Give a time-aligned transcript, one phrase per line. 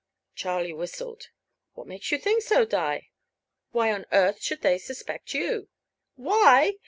[0.33, 1.27] Charlie whistled.
[1.75, 3.11] "What makes you think so, Di?
[3.69, 5.69] Why on earth should they suspect you?"
[6.15, 6.77] "Why?